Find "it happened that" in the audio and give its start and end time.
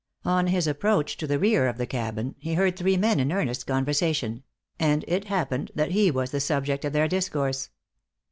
5.07-5.91